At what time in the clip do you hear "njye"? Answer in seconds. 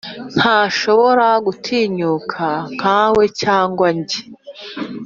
3.97-4.21